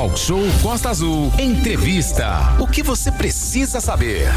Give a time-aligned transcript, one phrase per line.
[0.00, 1.30] Talk Show Costa Azul.
[1.38, 2.56] Entrevista.
[2.58, 4.28] O que você precisa saber?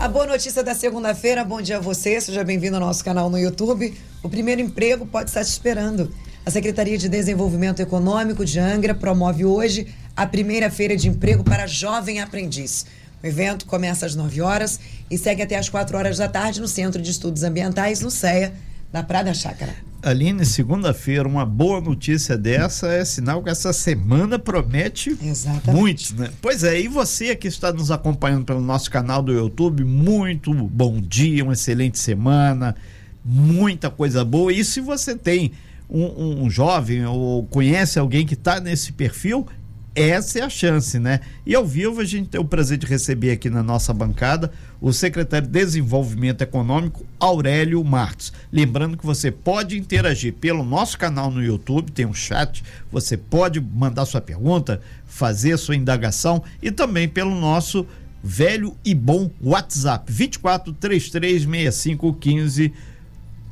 [0.00, 3.38] A boa notícia da segunda-feira, bom dia a você, seja bem-vindo ao nosso canal no
[3.38, 3.96] YouTube.
[4.24, 6.12] O primeiro emprego pode estar te esperando.
[6.44, 9.86] A Secretaria de Desenvolvimento Econômico de Angra promove hoje
[10.16, 12.84] a primeira feira de emprego para jovem aprendiz.
[13.22, 16.66] O evento começa às 9 horas e segue até às 4 horas da tarde no
[16.66, 18.52] Centro de Estudos Ambientais, no CEA,
[18.92, 19.87] na Praia Chácara.
[20.00, 25.70] Aline, segunda-feira, uma boa notícia dessa é sinal que essa semana promete Exatamente.
[25.70, 26.30] muito, né?
[26.40, 31.00] Pois é, e você que está nos acompanhando pelo nosso canal do YouTube, muito bom
[31.00, 32.76] dia, uma excelente semana,
[33.24, 34.52] muita coisa boa.
[34.52, 35.50] E se você tem
[35.90, 39.48] um, um jovem ou conhece alguém que está nesse perfil,
[39.98, 41.20] essa é a chance, né?
[41.44, 44.92] E ao vivo a gente tem o prazer de receber aqui na nossa bancada o
[44.92, 48.32] secretário de Desenvolvimento Econômico, Aurélio Martos.
[48.52, 53.60] Lembrando que você pode interagir pelo nosso canal no YouTube, tem um chat, você pode
[53.60, 57.86] mandar sua pergunta, fazer sua indagação e também pelo nosso
[58.22, 62.72] velho e bom WhatsApp 24 33 65 15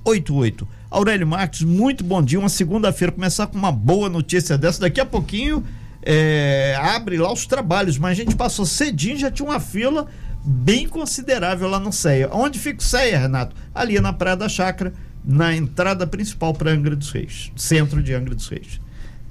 [0.05, 0.69] 88.
[0.89, 2.39] Aurélio Marques, muito bom dia.
[2.39, 4.80] Uma segunda-feira começar com uma boa notícia dessa.
[4.80, 5.64] Daqui a pouquinho
[6.08, 10.06] é, abre lá os trabalhos, mas a gente passou cedinho, já tinha uma fila
[10.44, 12.30] bem considerável lá no CEA.
[12.32, 13.56] Onde fica o CEA, Renato?
[13.74, 18.36] Ali na Praia da Chácara, na entrada principal para Angra dos Reis, centro de Angra
[18.36, 18.80] dos Reis.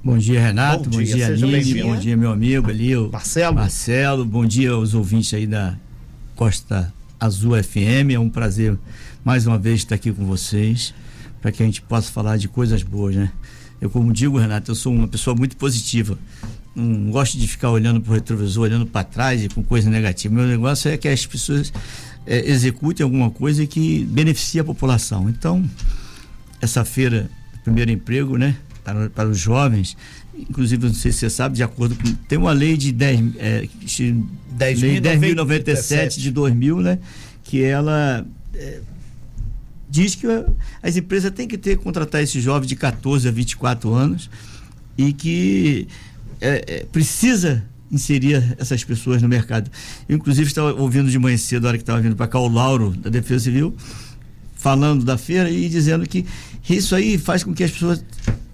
[0.04, 0.84] Bom dia, Renato.
[0.84, 1.82] Bom, bom dia, dia Aline.
[1.82, 3.56] Bom dia, meu amigo ali, o Marcelo.
[3.56, 4.24] Marcelo.
[4.26, 5.74] Bom dia aos ouvintes aí da
[6.36, 8.12] Costa Azul FM.
[8.12, 8.78] É um prazer
[9.24, 10.94] mais uma vez estar aqui com vocês
[11.40, 13.32] para que a gente possa falar de coisas boas, né?
[13.80, 16.18] Eu, como digo, Renato, eu sou uma pessoa muito positiva
[16.76, 20.34] não gosto de ficar olhando para o retrovisor, olhando para trás e com coisa negativa.
[20.34, 21.72] Meu negócio é que as pessoas
[22.26, 25.30] é, executem alguma coisa que beneficie a população.
[25.30, 25.64] Então,
[26.60, 27.30] essa feira,
[27.64, 29.96] primeiro emprego, né, para, para os jovens,
[30.38, 32.12] inclusive, não sei se você sabe, de acordo com.
[32.28, 33.20] Tem uma lei de 10.
[33.38, 33.66] É,
[34.58, 36.98] 10.097 de 2000, né,
[37.42, 38.26] que ela.
[38.54, 38.80] É,
[39.88, 40.26] diz que
[40.82, 44.28] as empresas têm que ter contratar esses jovens de 14 a 24 anos
[44.98, 45.86] e que
[46.40, 49.70] é, é, precisa inserir essas pessoas no mercado.
[50.08, 52.48] Eu, inclusive, estava ouvindo de manhã cedo, a hora que estava vindo para cá, o
[52.48, 53.74] Lauro, da Defesa Civil,
[54.56, 56.26] falando da feira e dizendo que
[56.68, 58.04] isso aí faz com que as pessoas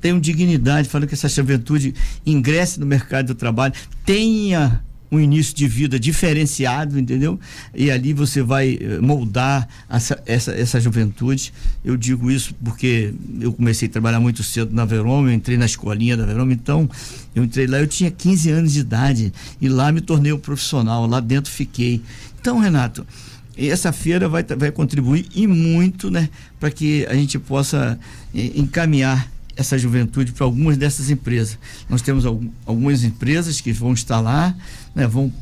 [0.01, 1.95] tenham dignidade, falando que essa juventude
[2.27, 3.73] ingresse no mercado do trabalho,
[4.05, 4.83] tenha
[5.13, 7.39] um início de vida diferenciado, entendeu?
[7.75, 11.53] E ali você vai eh, moldar essa, essa, essa juventude.
[11.85, 15.67] Eu digo isso porque eu comecei a trabalhar muito cedo na Veroma, eu entrei na
[15.67, 16.89] escolinha da Veroma, então
[17.35, 21.07] eu entrei lá, eu tinha 15 anos de idade e lá me tornei um profissional,
[21.07, 22.01] lá dentro fiquei.
[22.41, 23.07] Então, Renato,
[23.55, 28.01] essa feira vai, vai contribuir e muito, né, para que a gente possa
[28.35, 31.59] eh, encaminhar essa juventude para algumas dessas empresas.
[31.89, 34.55] Nós temos algumas empresas que vão estar lá,
[34.95, 35.33] né, vão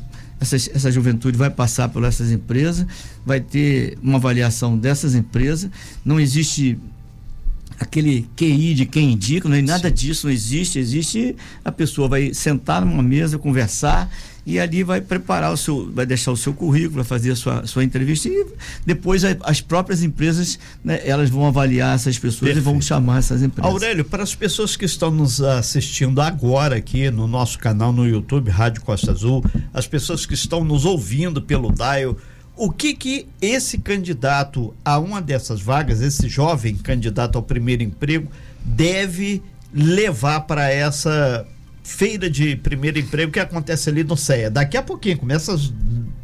[0.41, 2.87] essa, essa juventude vai passar por essas empresas,
[3.23, 5.69] vai ter uma avaliação dessas empresas.
[6.03, 6.79] Não existe
[7.79, 10.79] aquele QI de quem indica, não é nada disso, não existe.
[10.79, 14.11] Existe a pessoa vai sentar numa mesa, conversar
[14.45, 17.67] e ali vai preparar o seu, vai deixar o seu currículo, vai fazer a sua,
[17.67, 18.45] sua entrevista e
[18.85, 22.57] depois as próprias empresas, né, elas vão avaliar essas pessoas Perfeito.
[22.57, 23.71] e vão chamar essas empresas.
[23.71, 28.49] Aurélio, para as pessoas que estão nos assistindo agora aqui no nosso canal no YouTube,
[28.49, 29.43] Rádio Costa Azul,
[29.73, 32.17] as pessoas que estão nos ouvindo pelo Dial,
[32.55, 38.29] o que que esse candidato a uma dessas vagas, esse jovem candidato ao primeiro emprego,
[38.63, 39.41] deve
[39.73, 41.45] levar para essa
[41.91, 44.49] feira de primeiro emprego que acontece ali no CEA.
[44.49, 45.71] Daqui a pouquinho, começa às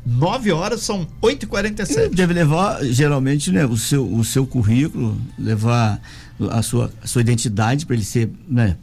[0.05, 2.16] 9 horas, são 8h47.
[2.16, 6.01] Deve levar, geralmente, né, o, seu, o seu currículo, levar
[6.50, 8.78] a sua, a sua identidade para ele ser, né,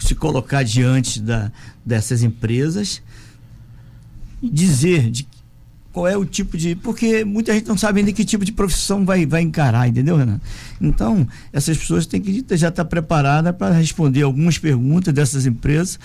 [0.00, 1.52] se colocar diante da,
[1.86, 3.00] dessas empresas
[4.42, 5.26] e dizer de
[5.92, 6.74] qual é o tipo de.
[6.74, 10.40] Porque muita gente não sabe ainda que tipo de profissão vai, vai encarar, entendeu, Renan?
[10.80, 15.98] Então, essas pessoas têm que já estar preparadas para responder algumas perguntas dessas empresas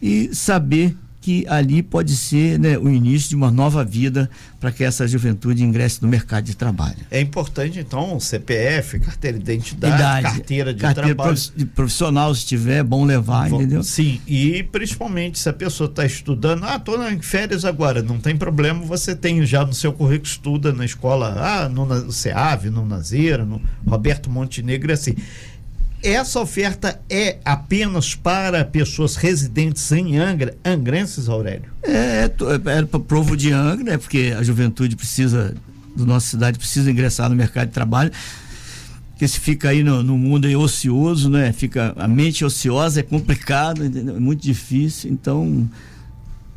[0.00, 4.82] e saber que ali pode ser né, o início de uma nova vida para que
[4.82, 6.96] essa juventude ingresse no mercado de trabalho.
[7.10, 11.38] É importante, então, CPF, carteira de identidade, Idade, carteira de carteira trabalho.
[11.74, 13.82] profissional, se tiver, é bom levar, bom, entendeu?
[13.82, 18.36] Sim, e principalmente se a pessoa está estudando, ah, estou em férias agora, não tem
[18.36, 23.44] problema, você tem já no seu currículo, estuda na escola, ah, no CEAV, no Nazeira,
[23.44, 25.14] no Roberto Montenegro, assim
[26.02, 31.70] essa oferta é apenas para pessoas residentes em Angra, angrenses, Aurélio?
[31.82, 33.98] É, é, é, é para o povo de Angra, né?
[33.98, 35.54] porque a juventude precisa,
[35.96, 38.10] da nossa cidade, precisa ingressar no mercado de trabalho.
[39.18, 41.52] que se fica aí no, no mundo aí ocioso, né?
[41.52, 44.16] Fica a mente ociosa é complicado, entendeu?
[44.16, 45.10] é muito difícil.
[45.10, 45.68] Então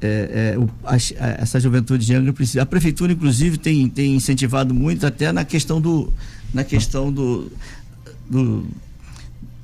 [0.01, 2.61] é, é, o, a, a, essa juventude de Angra precisa.
[2.61, 6.11] A prefeitura inclusive tem, tem incentivado muito até na questão do
[6.53, 7.51] na questão do,
[8.29, 8.65] do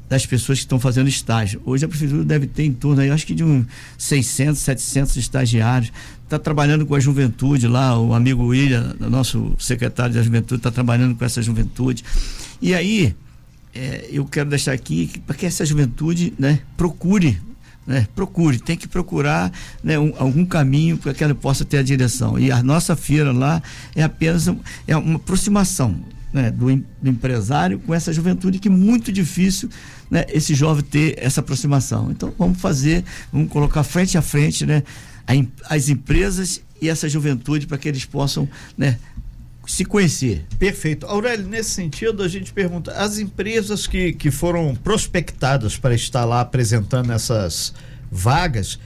[0.10, 1.62] das pessoas que estão fazendo estágio.
[1.64, 3.66] Hoje a prefeitura deve ter em torno, aí, acho que de uns
[3.98, 5.92] 600, 700 estagiários.
[6.24, 11.16] Está trabalhando com a juventude lá, o amigo William, nosso secretário da juventude, está trabalhando
[11.16, 12.04] com essa juventude.
[12.62, 13.16] E aí,
[13.74, 17.40] é, eu quero deixar aqui para que essa juventude né, procure
[17.88, 19.52] né, procure, tem que procurar
[19.84, 22.38] né, um, algum caminho para que ela possa ter a direção.
[22.38, 23.64] E a nossa feira lá
[23.96, 25.96] é apenas um, é uma aproximação
[26.32, 29.70] né, do, do, empresário com essa juventude que é muito difícil
[30.10, 32.12] né, esse jovem ter essa aproximação.
[32.12, 34.84] Então vamos fazer, vamos colocar frente a frente né,
[35.70, 38.48] as empresas e essa juventude para que eles possam
[38.78, 38.98] né,
[39.70, 40.46] se conhecer.
[40.58, 41.06] Perfeito.
[41.06, 46.42] Aurélio, nesse sentido, a gente pergunta: as empresas que, que foram prospectadas para estar lá
[46.42, 47.74] apresentando essas
[48.12, 48.80] vagas,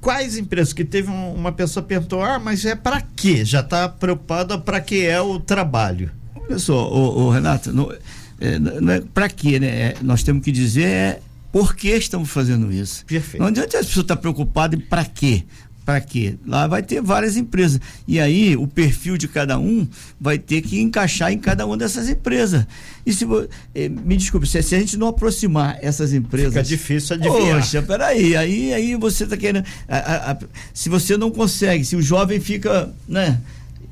[0.00, 3.44] quais empresas que teve um, uma pessoa perguntou: ah, mas é para quê?
[3.44, 6.10] Já está preocupada para que é o trabalho?
[6.48, 7.90] Pessoal, o, o Renato, não
[8.40, 9.66] é, não é para quê, né?
[9.66, 11.20] É, nós temos que dizer é
[11.50, 13.04] por que estamos fazendo isso.
[13.06, 13.40] Perfeito.
[13.40, 15.44] Não adianta a pessoa estar tá preocupada em para quê.
[15.86, 16.34] Para quê?
[16.44, 17.80] Lá vai ter várias empresas.
[18.08, 19.86] E aí, o perfil de cada um
[20.20, 22.66] vai ter que encaixar em cada uma dessas empresas.
[23.06, 23.24] E se
[23.72, 26.48] eh, me desculpe, se, se, a gente não aproximar essas empresas.
[26.48, 27.60] Fica difícil adivinhar.
[27.60, 28.36] Poxa, peraí.
[28.36, 29.64] Aí, aí você está querendo.
[29.88, 30.38] A, a, a,
[30.74, 32.92] se você não consegue, se o jovem fica.
[33.08, 33.40] né?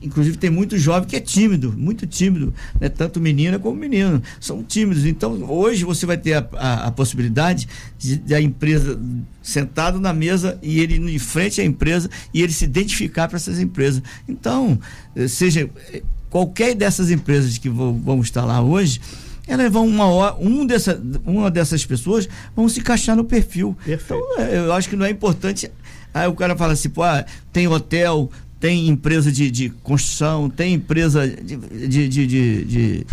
[0.04, 2.88] Inclusive tem muito jovem que é tímido, muito tímido, né?
[2.88, 5.06] tanto menina como menino, são tímidos.
[5.06, 7.66] Então hoje você vai ter a, a, a possibilidade
[7.98, 9.00] de, de, a empresa
[9.42, 13.58] sentado na mesa e ele em frente à empresa e ele se identificar para essas
[13.58, 14.02] empresas.
[14.28, 14.78] Então,
[15.16, 19.00] eh, seja eh, qualquer dessas empresas que vão, vão estar lá hoje,
[19.46, 23.76] elas vão uma hora, um dessa, uma dessas pessoas vão se encaixar no perfil.
[23.84, 24.22] Perfeito.
[24.32, 25.70] Então, eh, eu acho que não é importante.
[26.12, 28.30] Aí o cara fala assim, pô, ah, tem hotel,
[28.64, 31.54] tem empresa de, de construção, tem empresa de,
[31.86, 32.26] de, de,
[32.64, 33.06] de,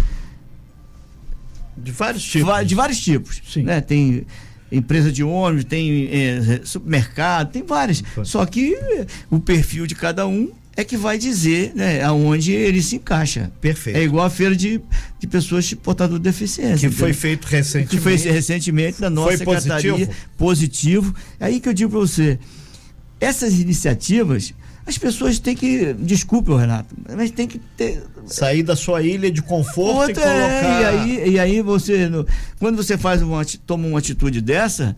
[1.75, 2.65] de vários tipos.
[2.65, 3.41] De vários tipos.
[3.51, 3.63] Sim.
[3.63, 3.81] Né?
[3.81, 4.25] Tem
[4.71, 8.01] empresa de ônibus, tem é, supermercado, tem várias.
[8.23, 8.77] Só que
[9.29, 13.51] o perfil de cada um é que vai dizer né, aonde ele se encaixa.
[13.59, 13.97] Perfeito.
[13.97, 14.79] É igual a feira de,
[15.19, 16.77] de pessoas de portador de deficiência.
[16.77, 16.97] Que entendeu?
[16.97, 17.89] foi feito recentemente.
[17.89, 19.91] Que foi recentemente na nossa foi secretaria.
[19.91, 20.15] Positivo?
[20.37, 21.15] positivo.
[21.41, 22.39] É aí que eu digo para você,
[23.19, 24.53] essas iniciativas
[24.85, 29.41] as pessoas têm que, desculpe, Renato, mas tem que ter sair da sua ilha de
[29.41, 30.63] conforto Outra, e colocar.
[30.63, 32.09] É, e aí, e aí você,
[32.59, 34.95] quando você faz uma, toma uma atitude dessa,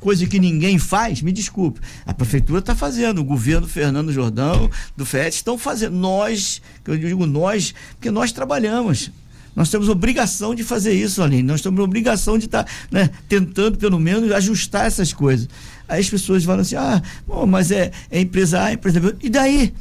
[0.00, 5.04] coisa que ninguém faz, me desculpe, a prefeitura está fazendo, o governo Fernando Jordão, do
[5.04, 9.10] FET estão fazendo, nós, eu digo nós, porque nós trabalhamos.
[9.56, 11.42] Nós temos obrigação de fazer isso, Aline.
[11.42, 15.48] Nós temos obrigação de estar tá, né, tentando, pelo menos, ajustar essas coisas.
[15.88, 19.14] Aí as pessoas falam assim: ah, bom, mas é, é empresa A, empresa B.
[19.22, 19.72] E daí?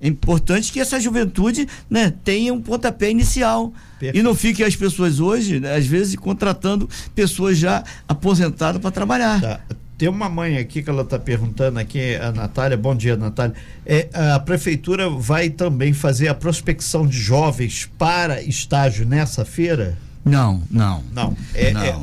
[0.00, 3.72] É importante que essa juventude né, tenha um pontapé inicial.
[3.98, 4.16] Perfeito.
[4.16, 9.40] E não fiquem as pessoas hoje, né, às vezes, contratando pessoas já aposentadas para trabalhar.
[9.40, 9.60] Tá.
[9.98, 13.56] Tem uma mãe aqui que ela está perguntando aqui, a Natália, bom dia, Natália.
[13.84, 19.98] É, a prefeitura vai também fazer a prospecção de jovens para estágio nessa feira?
[20.24, 21.02] Não, não.
[21.12, 21.36] Não.
[21.52, 21.82] É, não.
[21.82, 21.98] É,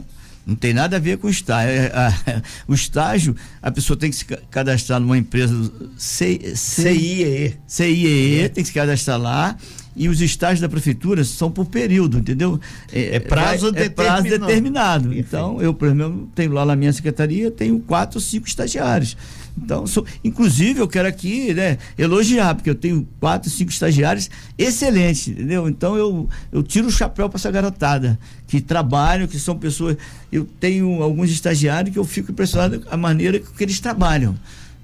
[0.46, 1.72] não tem nada a ver com o estágio.
[1.72, 7.58] É, a, o estágio, a pessoa tem que se cadastrar numa empresa CIEE.
[7.66, 8.50] CIEE, é.
[8.50, 9.58] tem que se cadastrar lá.
[9.96, 12.60] E os estágios da prefeitura são por período, entendeu?
[12.92, 15.18] É, é prazo, é, é prazo determinado.
[15.18, 19.16] Então, eu, por exemplo, tenho lá na minha secretaria, tenho quatro ou cinco estagiários.
[19.58, 25.30] Então, sou, inclusive, eu quero aqui né, elogiar, porque eu tenho quatro, cinco estagiários excelentes,
[25.30, 25.68] entendeu?
[25.70, 29.98] Então, eu, eu tiro o chapéu para essa garotada que trabalham, que são pessoas.
[30.32, 34.36] Eu tenho alguns estagiários que eu fico impressionado com a maneira que eles trabalham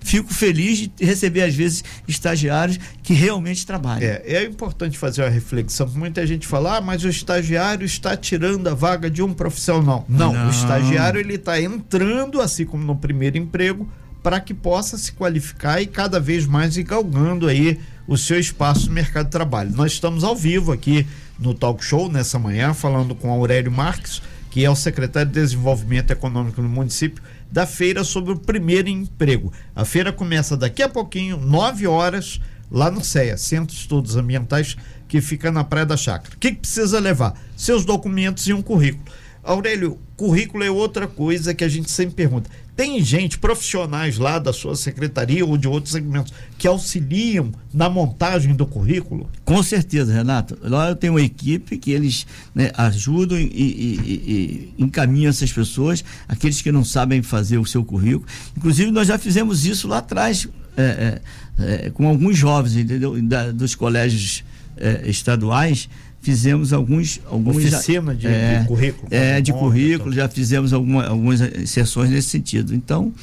[0.03, 4.03] fico feliz de receber, às vezes, estagiários que realmente trabalham.
[4.03, 5.87] É, é importante fazer uma reflexão.
[5.95, 10.05] Muita gente fala, ah, mas o estagiário está tirando a vaga de um profissional.
[10.09, 10.47] Não, Não.
[10.47, 13.87] o estagiário ele está entrando, assim como no primeiro emprego,
[14.23, 18.87] para que possa se qualificar e cada vez mais ir galgando aí o seu espaço
[18.87, 19.71] no mercado de trabalho.
[19.71, 21.07] Nós estamos ao vivo aqui
[21.39, 26.11] no Talk Show nessa manhã, falando com Aurélio Marques, que é o secretário de Desenvolvimento
[26.11, 29.51] Econômico no município, da feira sobre o primeiro emprego.
[29.75, 34.77] A feira começa daqui a pouquinho, 9 horas, lá no CEA, Centro de Estudos Ambientais,
[35.07, 36.35] que fica na Praia da Chácara.
[36.35, 37.33] O que, que precisa levar?
[37.55, 39.03] Seus documentos e um currículo.
[39.43, 42.49] Aurélio, currículo é outra coisa que a gente sempre pergunta
[42.81, 48.55] tem gente, profissionais lá da sua secretaria ou de outros segmentos, que auxiliam na montagem
[48.55, 49.29] do currículo?
[49.45, 50.57] Com certeza, Renato.
[50.63, 56.03] Lá eu tenho uma equipe que eles né, ajudam e, e, e, encaminham essas pessoas,
[56.27, 58.25] aqueles que não sabem fazer o seu currículo.
[58.57, 61.21] Inclusive, nós já fizemos isso lá atrás é,
[61.59, 63.21] é, é, com alguns jovens, entendeu?
[63.21, 64.43] Da, dos colégios
[64.75, 65.87] é, estaduais
[66.21, 71.39] fizemos alguns alguns oficina de, é, de currículo é de currículo já fizemos alguma, algumas
[71.69, 73.13] sessões nesse sentido então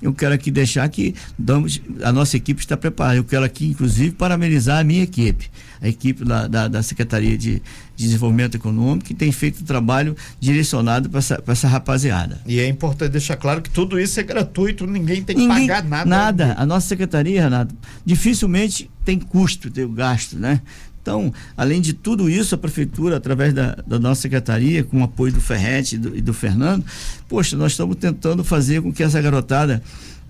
[0.00, 3.16] eu quero aqui deixar que damos, a nossa equipe está preparada.
[3.16, 7.62] Eu quero aqui, inclusive, parabenizar a minha equipe, a equipe da, da, da Secretaria de,
[7.96, 12.38] Desenvolvimento Econômico, que tem feito um trabalho direcionado para essa, essa rapaziada.
[12.44, 15.82] E é importante deixar claro que tudo isso é gratuito, ninguém tem que ninguém, pagar
[15.82, 16.04] nada.
[16.04, 16.54] Nada.
[16.58, 20.60] A nossa secretaria, Renato, dificilmente tem custo, tem gasto, né?
[21.06, 25.32] Então, além de tudo isso, a prefeitura, através da, da nossa secretaria, com o apoio
[25.32, 26.84] do Ferrete e do, e do Fernando,
[27.28, 29.80] poxa, nós estamos tentando fazer com que essa garotada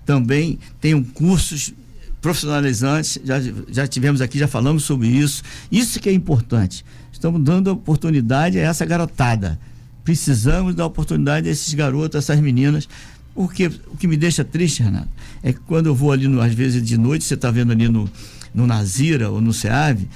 [0.05, 1.73] também tenham cursos
[2.21, 3.37] profissionalizantes, já,
[3.69, 5.41] já tivemos aqui, já falamos sobre isso.
[5.71, 6.85] Isso que é importante.
[7.11, 9.59] Estamos dando oportunidade a essa garotada.
[10.03, 12.87] Precisamos dar oportunidade a esses garotos, a essas meninas.
[13.33, 15.09] Porque o que me deixa triste, Renato,
[15.41, 17.89] é que quando eu vou ali, no, às vezes de noite, você está vendo ali
[17.89, 18.07] no,
[18.53, 20.07] no Nazira ou no SEAV,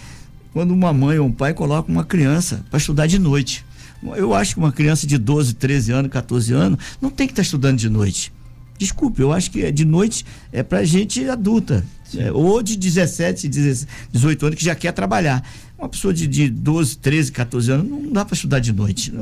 [0.53, 3.65] quando uma mãe ou um pai coloca uma criança para estudar de noite.
[4.15, 7.41] Eu acho que uma criança de 12, 13 anos, 14 anos, não tem que estar
[7.41, 8.33] tá estudando de noite.
[8.77, 11.85] Desculpe, eu acho que é de noite é para gente adulta.
[12.17, 15.47] É, ou de 17, 18 anos que já quer trabalhar.
[15.77, 19.13] Uma pessoa de, de 12, 13, 14 anos não dá para estudar de noite.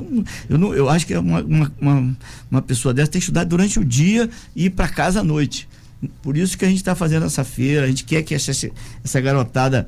[0.50, 2.18] Eu, não, eu acho que uma, uma, uma,
[2.50, 5.68] uma pessoa dessa tem que estudar durante o dia e ir para casa à noite.
[6.22, 8.52] Por isso que a gente está fazendo essa feira, a gente quer que essa,
[9.04, 9.88] essa garotada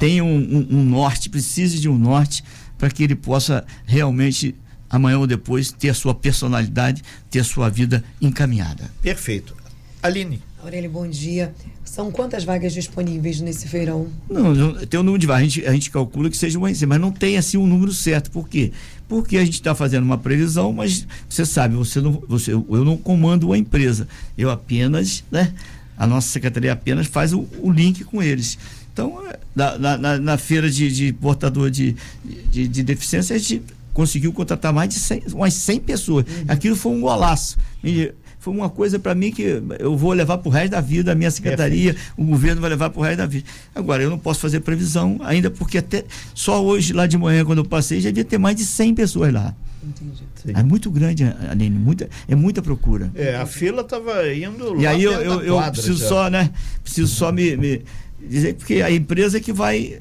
[0.00, 2.42] tenha um, um, um norte, precise de um norte,
[2.76, 4.56] para que ele possa realmente,
[4.90, 8.90] amanhã ou depois, ter a sua personalidade, ter a sua vida encaminhada.
[9.00, 9.56] Perfeito.
[10.02, 10.42] Aline.
[10.62, 11.52] Aurélio, bom dia.
[11.84, 14.06] São quantas vagas disponíveis nesse feirão?
[14.30, 15.42] Não, tem um número de vagas.
[15.42, 18.30] A gente, a gente calcula que seja uma, mas não tem assim um número certo.
[18.30, 18.70] Por quê?
[19.08, 22.96] Porque a gente está fazendo uma previsão, mas você sabe, você não, você, eu não
[22.96, 24.06] comando a empresa.
[24.38, 25.52] Eu apenas, né?
[25.98, 28.56] A nossa secretaria apenas faz o, o link com eles.
[28.92, 29.20] Então,
[29.56, 34.72] na, na, na feira de, de portador de, de, de, deficiência, a gente conseguiu contratar
[34.72, 36.24] mais de 100, umas 100 pessoas.
[36.24, 36.44] Uhum.
[36.46, 37.58] Aquilo foi um golaço.
[37.82, 38.12] E,
[38.42, 41.14] foi uma coisa para mim que eu vou levar para o resto da vida, a
[41.14, 43.48] minha secretaria, o governo vai levar para o resto da vida.
[43.72, 47.58] Agora, eu não posso fazer previsão ainda, porque até só hoje, lá de manhã, quando
[47.58, 49.54] eu passei, já devia ter mais de 100 pessoas lá.
[49.80, 50.24] Entendi.
[50.44, 50.52] Sim.
[50.56, 53.12] É muito grande, Aline, muita, é muita procura.
[53.14, 56.08] É, a fila estava indo E aí eu, eu, eu preciso já.
[56.08, 56.50] só, né?
[56.82, 57.84] Preciso só me, me
[58.28, 60.00] dizer, porque a empresa que vai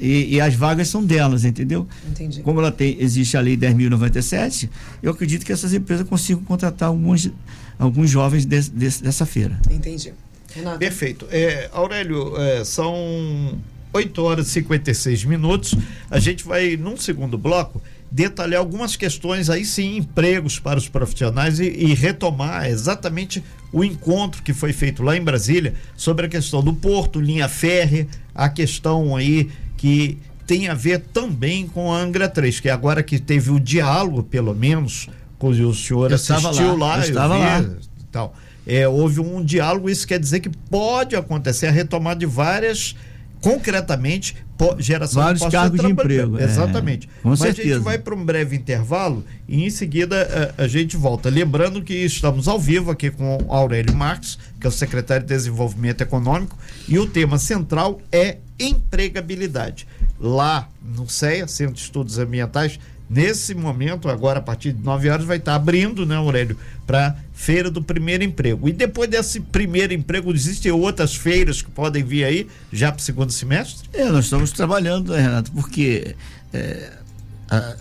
[0.00, 1.86] e, e, as vagas são delas, entendeu?
[2.08, 2.40] Entendi.
[2.42, 4.68] Como ela tem, existe a lei 10.097,
[5.02, 7.30] eu acredito que essas empresas consigam contratar alguns,
[7.78, 9.58] alguns jovens de, de, dessa feira.
[9.70, 10.12] Entendi.
[10.54, 10.78] Renato.
[10.78, 11.26] Perfeito.
[11.30, 13.58] É, Aurélio, é, são
[13.92, 15.74] 8 horas e 56 minutos.
[16.10, 21.60] A gente vai, num segundo bloco, detalhar algumas questões aí sim, empregos para os profissionais
[21.60, 26.62] e, e, retomar exatamente o encontro que foi feito lá em Brasília sobre a questão
[26.62, 32.26] do porto, linha férrea, a questão aí que tem a ver também com a Angra
[32.26, 35.06] 3, que agora que teve o diálogo, pelo menos,
[35.40, 37.76] o senhor eu assistiu lá, lá eu estava vi, lá.
[38.10, 38.34] Tal.
[38.66, 42.94] É, houve um diálogo, isso quer dizer que pode acontecer a retomada de várias,
[43.40, 44.36] concretamente,
[44.78, 46.38] geração Vários de cargos de emprego.
[46.38, 46.44] É.
[46.44, 47.08] Exatamente.
[47.08, 47.68] É, com Mas certeza.
[47.68, 51.30] a gente vai para um breve intervalo e em seguida a, a, gente volta.
[51.30, 56.02] Lembrando que estamos ao vivo aqui com Aurélio Marques, que é o secretário de Desenvolvimento
[56.02, 59.86] Econômico, e o tema central é empregabilidade.
[60.20, 62.78] Lá no CEA, Centro de Estudos Ambientais,
[63.10, 67.70] Nesse momento, agora a partir de 9 horas, vai estar abrindo, né, Aurélio, para feira
[67.70, 68.68] do primeiro emprego.
[68.68, 73.02] E depois desse primeiro emprego, existem outras feiras que podem vir aí, já para o
[73.02, 73.88] segundo semestre?
[73.94, 76.14] É, nós estamos trabalhando, né, Renato, porque
[76.52, 76.92] é,
[77.50, 77.76] a,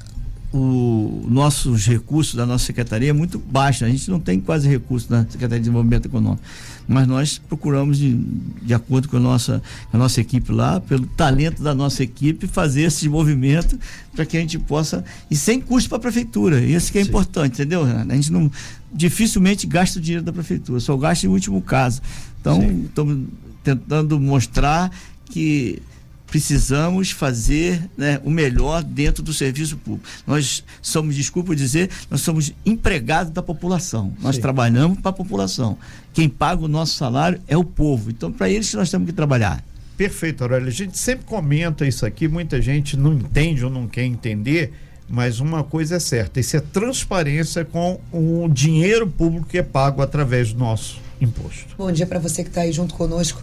[0.53, 3.84] o nossos recursos da nossa secretaria é muito baixo.
[3.84, 6.41] A gente não tem quase recursos na Secretaria de Desenvolvimento Econômico.
[6.88, 8.13] Mas nós procuramos, de,
[8.62, 12.84] de acordo com a, nossa, a nossa equipe lá, pelo talento da nossa equipe, fazer
[12.84, 13.77] esse movimento
[14.15, 15.03] para que a gente possa.
[15.29, 16.62] E sem custo para a prefeitura.
[16.62, 17.10] Isso que é Sim.
[17.10, 18.50] importante, entendeu, A gente não
[18.94, 22.01] dificilmente gasta o dinheiro da prefeitura, só gasta em último caso.
[22.39, 23.27] Então, estamos
[23.63, 24.89] tentando mostrar
[25.25, 25.82] que
[26.27, 30.07] precisamos fazer né, o melhor dentro do serviço público.
[30.25, 34.13] Nós somos, desculpa dizer, nós somos empregados da população.
[34.22, 34.41] Nós Sim.
[34.41, 35.77] trabalhamos para a população.
[36.13, 38.12] Quem paga o nosso salário é o povo.
[38.12, 39.63] Então, para eles nós temos que trabalhar.
[39.96, 40.67] Perfeito, Aurélio.
[40.67, 44.74] A gente sempre comenta isso aqui, muita gente não entende ou não quer entender
[45.10, 50.01] mas uma coisa é certa: isso é transparência com o dinheiro público que é pago
[50.01, 51.75] através do nosso imposto.
[51.77, 53.41] Bom dia para você que está aí junto conosco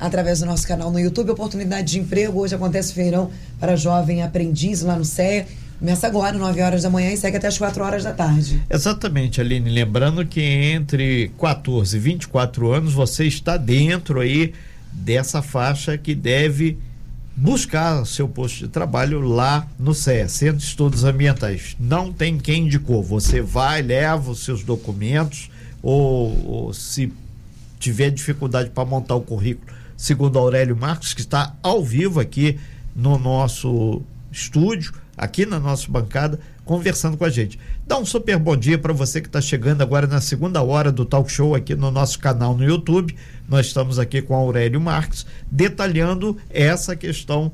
[0.00, 1.30] através do nosso canal no YouTube.
[1.30, 2.40] Oportunidade de emprego.
[2.40, 3.30] Hoje acontece feirão
[3.60, 5.46] para jovem aprendiz lá no CEA.
[5.78, 8.62] Começa agora, 9 horas da manhã e segue até as 4 horas da tarde.
[8.68, 9.70] Exatamente, Aline.
[9.70, 14.52] Lembrando que entre 14 e 24 anos você está dentro aí
[14.92, 16.78] dessa faixa que deve
[17.34, 21.76] buscar seu posto de trabalho lá no CEA, Centro de Estudos Ambientais.
[21.80, 23.02] Não tem quem indicou.
[23.02, 25.50] Você vai, leva os seus documentos
[25.82, 27.10] ou, ou se
[27.78, 32.58] tiver dificuldade para montar o currículo, segundo Aurélio Marcos, que está ao vivo aqui
[32.96, 34.00] no nosso
[34.32, 37.60] estúdio, aqui na nossa bancada, conversando com a gente.
[37.86, 41.04] Dá um super bom dia para você que está chegando agora na segunda hora do
[41.04, 43.14] talk show aqui no nosso canal no YouTube.
[43.46, 47.52] Nós estamos aqui com Aurélio Marques, detalhando essa questão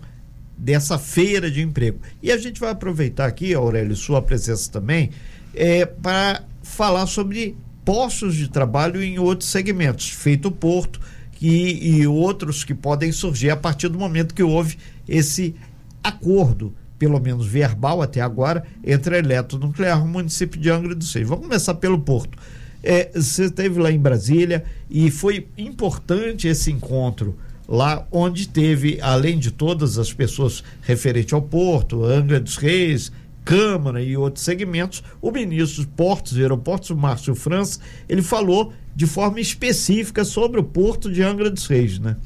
[0.57, 1.99] dessa feira de emprego.
[2.23, 5.11] E a gente vai aproveitar aqui, Aurélio, sua presença também,
[5.53, 11.01] é, para falar sobre postos de trabalho em outros segmentos, feito Porto,
[11.41, 14.79] e, e outros que podem surgir a partir do momento que houve
[15.09, 15.55] esse
[16.03, 21.13] acordo, pelo menos verbal até agora, entre a Eletronuclear e o município de Angra dos
[21.13, 21.29] Reis.
[21.29, 22.39] Vamos começar pelo Porto.
[22.83, 27.37] É, você esteve lá em Brasília e foi importante esse encontro
[27.69, 33.11] lá onde teve, além de todas as pessoas referentes ao Porto, Angra dos Reis,
[33.47, 39.07] Câmara e outros segmentos, o ministro de Portos e Aeroportos, Márcio França, ele falou de
[39.07, 42.17] forma específica sobre o porto de Angra dos Reis, né?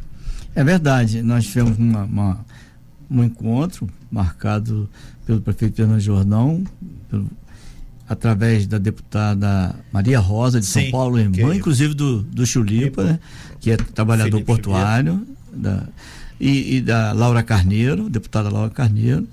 [0.55, 1.21] É verdade.
[1.23, 2.47] Nós tivemos uma, uma,
[3.11, 4.89] um encontro marcado
[5.27, 6.65] pelo prefeito Fernando Jordão,
[7.11, 7.31] pelo,
[8.09, 13.21] através da deputada Maria Rosa de Sim, São Paulo, irmã, inclusive do, do Chulipa, né,
[13.61, 15.85] que é trabalhador Felipe portuário, da,
[16.41, 19.29] e, e, da Laura Carneiro, deputada Laura Carneiro.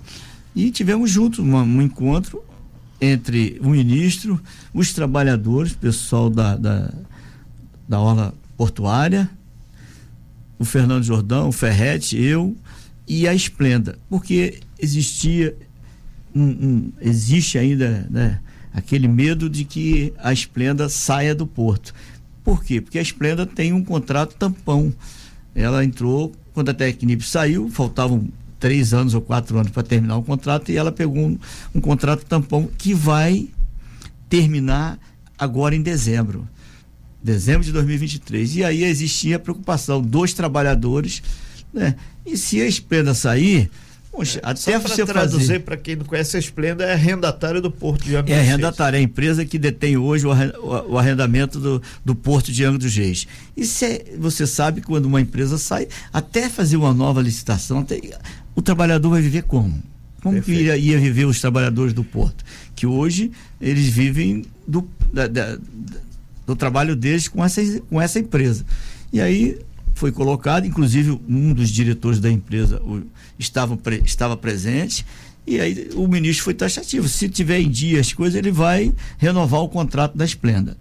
[0.57, 2.43] E tivemos juntos um encontro
[2.99, 4.41] entre o ministro,
[4.73, 6.91] os trabalhadores, pessoal da, da
[7.87, 9.29] da orla portuária,
[10.59, 12.55] o Fernando Jordão, o Ferrete, eu
[13.07, 15.55] e a Esplenda, porque existia
[16.35, 18.41] um, um, existe ainda né,
[18.73, 21.93] aquele medo de que a Esplenda saia do porto.
[22.43, 22.81] Por quê?
[22.81, 24.93] Porque a Esplenda tem um contrato tampão.
[25.53, 28.27] Ela entrou quando a Tecnip saiu, faltavam
[28.59, 31.37] três anos ou quatro anos para terminar o contrato e ela pegou um,
[31.73, 33.47] um contrato tampão que vai
[34.29, 34.99] terminar
[35.37, 36.47] agora em dezembro
[37.27, 38.55] dezembro de 2023.
[38.57, 41.21] E aí existia a preocupação dos trabalhadores,
[41.73, 41.95] né?
[42.25, 43.69] E se a Esplenda sair,
[44.11, 48.03] poxa, é, até você traduzir para quem não conhece a Esplenda é arrendatário do Porto
[48.03, 52.51] de Angra É arrendatário, é a empresa que detém hoje o arrendamento do, do Porto
[52.51, 53.27] de Angra dos Reis.
[53.55, 57.79] E se é, você sabe que quando uma empresa sai, até fazer uma nova licitação,
[57.79, 57.99] até,
[58.57, 59.71] o trabalhador vai viver como?
[60.23, 62.43] Como que ia, ia, viver os trabalhadores do Porto?
[62.75, 65.59] Que hoje eles vivem do, da, da,
[66.43, 68.65] do trabalho deles com essa, com essa empresa.
[69.13, 69.59] E aí
[69.93, 73.03] foi colocado, inclusive um dos diretores da empresa o,
[73.37, 75.05] estava, estava presente,
[75.45, 77.07] e aí o ministro foi taxativo.
[77.07, 80.75] Se tiver em dia as coisas, ele vai renovar o contrato da Esplenda.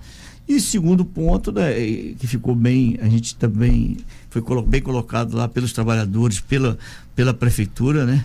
[0.48, 1.74] E segundo ponto, né,
[2.18, 3.98] que ficou bem, a gente também
[4.42, 6.78] foi bem colocado lá pelos trabalhadores, pela,
[7.14, 8.24] pela prefeitura, né?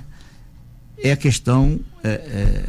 [0.97, 2.63] É a questão é, é,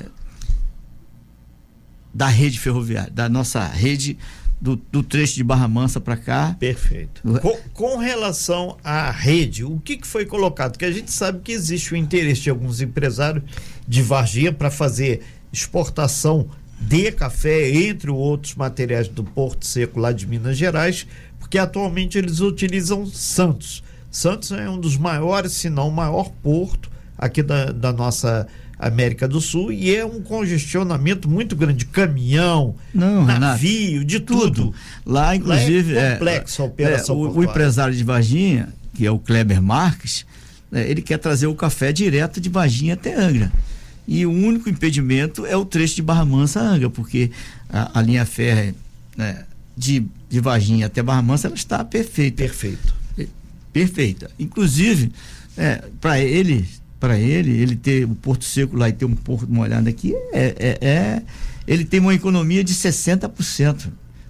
[2.13, 4.17] da rede ferroviária, da nossa rede
[4.61, 6.57] do, do trecho de Barra Mansa para cá.
[6.59, 7.21] Perfeito.
[7.41, 10.79] Com, com, relação à rede, o que, que foi colocado?
[10.79, 13.43] Que a gente sabe que existe o interesse de alguns empresários
[13.87, 16.49] de Varginha para fazer exportação
[16.81, 21.07] de café, entre outros materiais do Porto Seco lá de Minas Gerais,
[21.53, 23.85] porque atualmente eles utilizam Santos.
[24.11, 29.29] Santos é um dos maiores, se não o maior porto aqui da, da nossa América
[29.29, 34.51] do Sul e é um congestionamento muito grande, caminhão, Não, navio, Renato, de tudo.
[34.51, 34.75] tudo.
[35.05, 37.17] Lá, inclusive, Lá é complexo é, a operação.
[37.17, 40.25] É, o, o, empresário de Varginha, que é o Kleber Marques,
[40.71, 43.53] né, ele quer trazer o café direto de Varginha até Angra.
[44.09, 47.31] E o único impedimento é o trecho de Barra Mansa Angra, porque
[47.69, 48.75] a, a linha férrea
[49.15, 49.45] né,
[49.77, 52.43] de, de Varginha até Barra Mansa ela está perfeita.
[52.43, 52.95] Perfeito.
[53.73, 54.31] Perfeita.
[54.39, 55.13] Inclusive,
[55.57, 56.67] é, para ele
[57.03, 60.55] para ele, ele ter o Porto Seco lá e ter um porto molhado aqui, é,
[60.57, 61.23] é, é,
[61.67, 63.89] ele tem uma economia de 60%.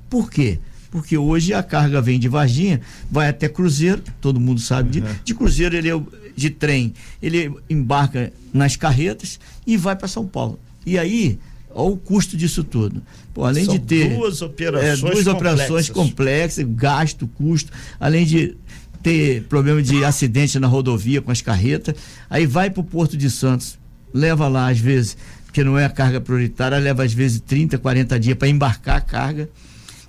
[0.09, 0.59] Por quê?
[0.91, 5.07] Porque hoje a carga vem de Varginha, vai até Cruzeiro, todo mundo sabe uhum.
[5.07, 6.01] de, de Cruzeiro, ele é
[6.35, 10.59] de trem, ele embarca nas carretas e vai para São Paulo.
[10.87, 11.39] E aí,
[11.75, 13.03] olha o custo disso tudo.
[13.33, 18.57] Pô, além São de ter duas operações, é, duas operações complexas, gasto, custo, além de
[19.03, 21.95] ter problema de acidente na rodovia com as carretas,
[22.31, 23.79] aí vai para o Porto de Santos,
[24.13, 25.17] leva lá às vezes
[25.53, 29.01] porque não é a carga prioritária, leva às vezes 30, 40 dias para embarcar a
[29.03, 29.51] carga.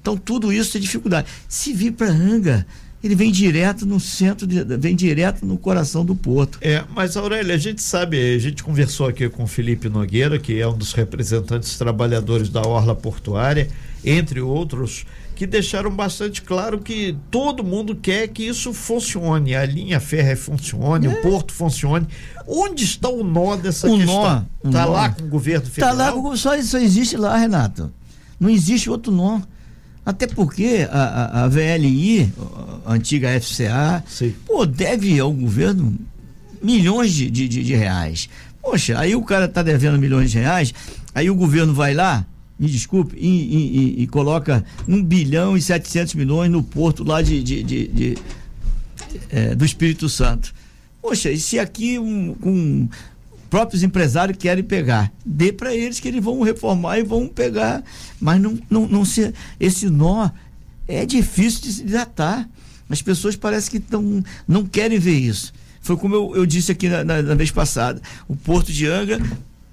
[0.01, 1.27] Então tudo isso é dificuldade.
[1.49, 2.65] Se vir para Anga,
[3.03, 6.57] ele vem direto no centro, de, vem direto no coração do porto.
[6.61, 10.57] É, mas Aurélio, a gente sabe, a gente conversou aqui com o Felipe Nogueira, que
[10.57, 13.67] é um dos representantes trabalhadores da Orla Portuária,
[14.05, 19.99] entre outros, que deixaram bastante claro que todo mundo quer que isso funcione, a linha
[19.99, 21.09] férrea funcione, é.
[21.09, 22.07] o porto funcione.
[22.47, 24.47] Onde está o nó dessa o questão?
[24.63, 25.93] Está lá com o governo federal?
[25.93, 27.91] Está lá, só, só existe lá, Renato.
[28.39, 29.41] Não existe outro nó.
[30.05, 32.31] Até porque a, a, a VLI,
[32.85, 34.33] a antiga FCA, Sim.
[34.45, 35.97] pô, deve ao governo
[36.61, 38.29] milhões de, de, de, reais.
[38.61, 40.73] Poxa, aí o cara está devendo milhões de reais,
[41.15, 42.25] aí o governo vai lá,
[42.59, 47.21] me desculpe, e, e, e, e, coloca um bilhão e 700 milhões no porto lá
[47.21, 48.17] de, de, de, de
[49.29, 50.53] é, do Espírito Santo.
[51.01, 52.89] Poxa, e se aqui um, um
[53.53, 55.13] próprios empresários querem pegar.
[55.23, 57.83] Dê para eles que eles vão reformar e vão pegar.
[58.19, 60.27] Mas não, não, não se, esse nó
[60.87, 62.49] é difícil de se desatar.
[62.89, 65.53] As pessoas parecem que tão, não querem ver isso.
[65.81, 68.01] Foi como eu, eu disse aqui na, na, na, vez passada.
[68.27, 69.21] O Porto de Anga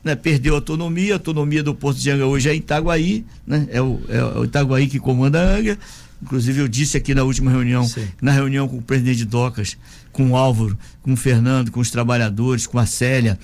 [0.04, 3.66] né, perdeu autonomia, a autonomia do Porto de Anga hoje é Itaguaí, né?
[3.70, 5.78] é, o, é o Itaguaí que comanda a Anga.
[6.22, 8.06] Inclusive eu disse aqui na última reunião, Sim.
[8.20, 9.78] na reunião com o presidente de Docas,
[10.12, 13.38] com o Álvaro, com o Fernando, com os trabalhadores, com a Célia,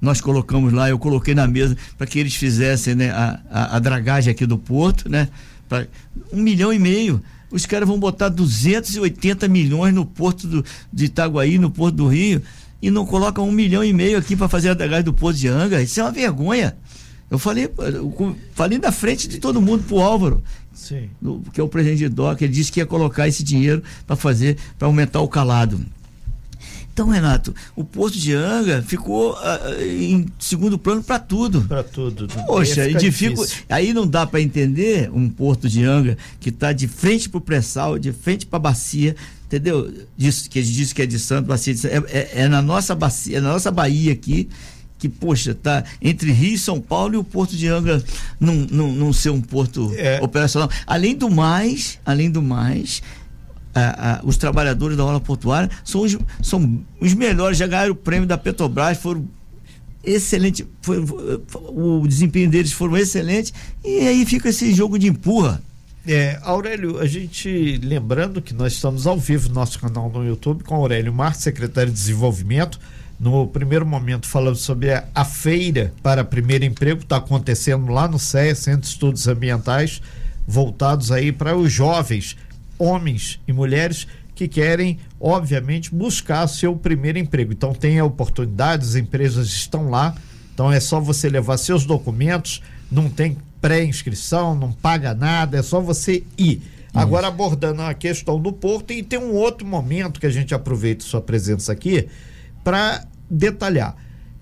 [0.00, 3.78] nós colocamos lá, eu coloquei na mesa para que eles fizessem né, a, a, a,
[3.78, 5.28] dragagem aqui do porto, né?
[5.68, 5.86] Pra
[6.32, 7.22] um milhão e meio.
[7.50, 12.42] Os caras vão botar 280 milhões no porto do, de Itaguaí, no porto do Rio,
[12.82, 15.48] e não colocam um milhão e meio aqui para fazer a dragagem do porto de
[15.48, 15.82] Anga.
[15.82, 16.76] Isso é uma vergonha.
[17.30, 20.42] Eu falei, eu falei na frente de todo mundo pro Álvaro,
[20.76, 21.08] Sim.
[21.20, 24.14] Do, que é o presidente de DOC, ele disse que ia colocar esse dinheiro para
[24.14, 25.80] fazer, para aumentar o calado.
[26.96, 31.60] Então, Renato, o posto de Anga ficou uh, em segundo plano para tudo.
[31.60, 32.26] Para tudo.
[32.46, 32.84] Poxa,
[33.68, 37.40] aí não dá para entender um porto de Anga que está de frente para o
[37.42, 39.92] pré-sal, de frente para a bacia, entendeu?
[40.16, 41.92] Diz, que diz que é de Santo, bacia de Santo.
[41.94, 44.48] É, é, é, na nossa bacia, é na nossa Bahia aqui
[44.98, 48.02] que, poxa, tá entre Rio e São Paulo e o Porto de Anga
[48.40, 50.18] não, não, não ser um porto é.
[50.22, 50.70] operacional.
[50.86, 53.02] Além do mais, além do mais,
[54.24, 58.38] os trabalhadores da aula portuária são os, são os melhores, já ganharam o prêmio da
[58.38, 59.26] Petrobras, foram
[60.04, 61.04] excelente, foi,
[61.52, 63.52] o desempenho deles foram excelente
[63.84, 65.60] e aí fica esse jogo de empurra.
[66.08, 70.62] É, Aurélio, a gente lembrando que nós estamos ao vivo no nosso canal no YouTube
[70.62, 72.78] com Aurélio Marques, secretário de Desenvolvimento.
[73.18, 78.20] No primeiro momento falamos sobre a, a feira para primeiro emprego, está acontecendo lá no
[78.20, 80.00] CEA, Centro de Estudos Ambientais,
[80.46, 82.36] voltados aí para os jovens
[82.78, 87.52] homens e mulheres que querem, obviamente, buscar seu primeiro emprego.
[87.52, 90.14] Então tem a oportunidade, as empresas estão lá,
[90.52, 95.80] então é só você levar seus documentos, não tem pré-inscrição, não paga nada, é só
[95.80, 96.62] você ir.
[96.94, 101.04] Agora abordando a questão do porto e tem um outro momento que a gente aproveita
[101.04, 102.08] sua presença aqui
[102.64, 103.94] para detalhar.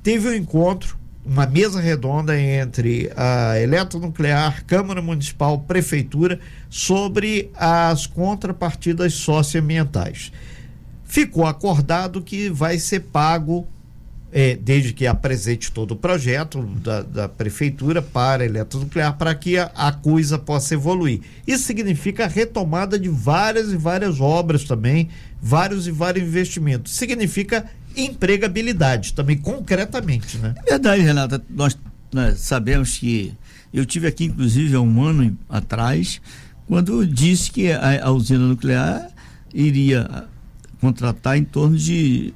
[0.04, 9.14] Teve um encontro uma mesa redonda entre a Eletronuclear, Câmara Municipal, Prefeitura, sobre as contrapartidas
[9.14, 10.30] socioambientais.
[11.04, 13.66] Ficou acordado que vai ser pago,
[14.30, 19.56] é, desde que apresente todo o projeto da, da Prefeitura para a Eletronuclear, para que
[19.56, 21.20] a, a coisa possa evoluir.
[21.46, 25.08] Isso significa a retomada de várias e várias obras também,
[25.40, 26.94] vários e vários investimentos.
[26.94, 27.64] Significa
[27.96, 30.54] empregabilidade também concretamente, né?
[30.66, 31.42] É verdade, Renata.
[31.50, 31.76] Nós,
[32.12, 33.32] nós sabemos que
[33.72, 36.20] eu tive aqui inclusive há um ano atrás
[36.66, 39.08] quando disse que a, a usina nuclear
[39.52, 40.26] iria
[40.80, 42.32] contratar em torno de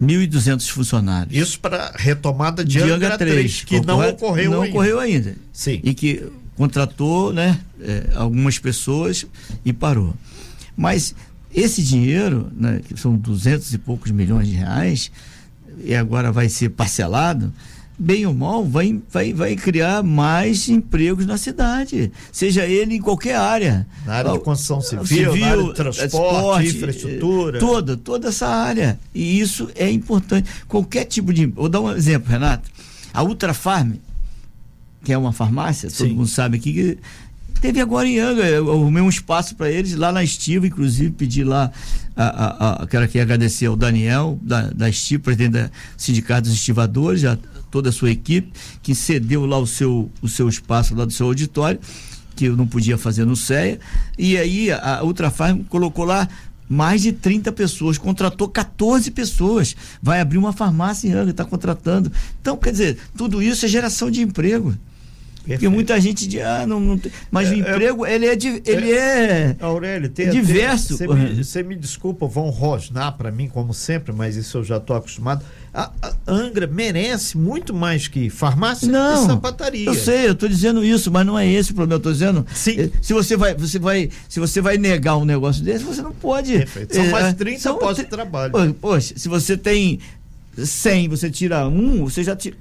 [0.00, 1.36] 1.200 funcionários.
[1.36, 4.70] Isso para retomada de, de Angra 3, 3 que não ocorreu não ainda.
[4.70, 5.36] ocorreu ainda.
[5.52, 5.80] Sim.
[5.84, 6.24] E que
[6.56, 9.26] contratou, né, é, algumas pessoas
[9.64, 10.14] e parou.
[10.76, 11.14] Mas
[11.54, 15.10] esse dinheiro, né, que são duzentos e poucos milhões de reais,
[15.84, 17.52] e agora vai ser parcelado,
[18.00, 23.36] bem ou mal, vai, vai, vai criar mais empregos na cidade, seja ele em qualquer
[23.36, 23.86] área.
[24.06, 27.58] Na área de construção civil, civil área de transporte, transporte infraestrutura.
[27.58, 28.98] Toda, toda essa área.
[29.14, 30.48] E isso é importante.
[30.66, 31.44] Qualquer tipo de.
[31.44, 32.70] Vou dar um exemplo, Renato.
[33.12, 33.92] A Ultrafarm,
[35.04, 36.04] que é uma farmácia, Sim.
[36.04, 36.98] todo mundo sabe aqui, que
[37.60, 41.44] Teve agora em Anga, eu arrumei um espaço para eles lá na Estiva, inclusive pedi
[41.44, 41.70] lá,
[42.16, 46.54] a, a, a, quero aqui agradecer ao Daniel, da, da Estiva, presidente da Sindicato dos
[46.54, 47.38] Estivadores, a
[47.70, 48.50] toda a sua equipe,
[48.82, 51.78] que cedeu lá o seu, o seu espaço lá do seu auditório,
[52.34, 53.78] que eu não podia fazer no CEA,
[54.18, 56.26] e aí a Ultrafarm colocou lá
[56.66, 62.10] mais de 30 pessoas, contratou 14 pessoas, vai abrir uma farmácia em Angra, está contratando.
[62.40, 64.74] Então, quer dizer, tudo isso é geração de emprego.
[65.44, 67.10] Porque muita gente diz, ah, não, não tem.
[67.30, 68.32] Mas é, o é, emprego, é, ele é.
[68.64, 70.96] Ele é, Aurélio, tem, diverso.
[70.96, 74.76] Você me, você me desculpa, vão rosnar para mim, como sempre, mas isso eu já
[74.76, 75.44] estou acostumado.
[75.72, 79.86] A, a, Angra merece muito mais que farmácia não, e sapataria.
[79.86, 81.94] Eu sei, eu estou dizendo isso, mas não é esse o problema.
[81.94, 82.46] Eu estou dizendo.
[82.54, 82.78] Sim.
[82.78, 86.12] Eh, se você vai, você vai, se você vai negar um negócio desse, você não
[86.12, 86.52] pode.
[86.52, 86.94] Perfeito.
[86.94, 88.74] São é, mais 30 são postos de trabalho.
[88.80, 90.00] Poxa, se você tem
[90.56, 92.56] 100, você tira um, você já tira,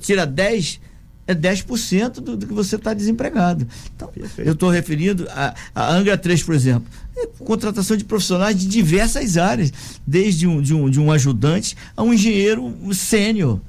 [0.00, 0.80] tira 10
[1.26, 3.66] é 10% do, do que você está desempregado.
[3.94, 4.46] Então, Perfeito.
[4.46, 6.86] eu estou referindo a, a Angra 3, por exemplo.
[7.16, 9.72] É contratação de profissionais de diversas áreas,
[10.06, 13.60] desde um, de, um, de um ajudante a um engenheiro sênior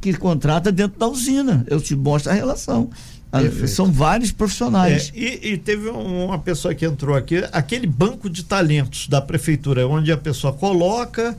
[0.00, 1.64] que contrata dentro da usina.
[1.68, 2.90] Eu te mostro a relação.
[3.30, 3.68] Perfeito.
[3.68, 5.12] São vários profissionais.
[5.14, 9.88] É, e, e, teve uma pessoa que entrou aqui, aquele banco de talentos da prefeitura,
[9.88, 11.36] onde a pessoa coloca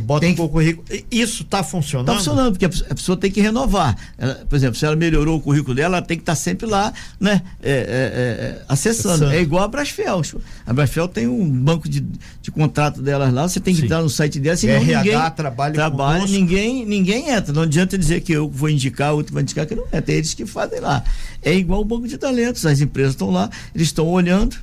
[0.00, 0.86] bota tem um currículo.
[1.10, 2.08] Isso está funcionando?
[2.08, 3.96] Está funcionando, porque a pessoa tem que renovar.
[4.18, 6.66] Ela, por exemplo, se ela melhorou o currículo dela, ela tem que estar tá sempre
[6.66, 7.42] lá, né?
[7.62, 9.30] É, é, é, acessando.
[9.30, 10.22] É igual a Brasfel.
[10.66, 12.00] A Brasfel tem um banco de,
[12.42, 13.86] de contrato delas lá, você tem que Sim.
[13.86, 17.52] entrar no site dela, senão RH, ninguém trabalha, trabalha ninguém, ninguém entra.
[17.52, 20.00] Não adianta dizer que eu vou indicar, outro vai indicar que não é.
[20.00, 21.02] Tem eles que fazem lá.
[21.42, 22.64] É igual o banco de talentos.
[22.66, 24.56] As empresas estão lá, eles estão olhando